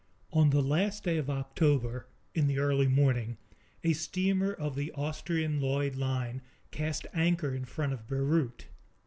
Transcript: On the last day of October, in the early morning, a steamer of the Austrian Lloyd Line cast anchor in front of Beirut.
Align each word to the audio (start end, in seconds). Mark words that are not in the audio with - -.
On 0.33 0.49
the 0.49 0.63
last 0.63 1.03
day 1.03 1.17
of 1.17 1.29
October, 1.29 2.07
in 2.33 2.47
the 2.47 2.57
early 2.57 2.87
morning, 2.87 3.37
a 3.83 3.93
steamer 3.93 4.51
of 4.51 4.73
the 4.75 4.91
Austrian 4.93 5.61
Lloyd 5.61 5.95
Line 5.95 6.41
cast 6.71 7.05
anchor 7.13 7.53
in 7.53 7.65
front 7.65 7.93
of 7.93 8.07
Beirut. 8.07 8.65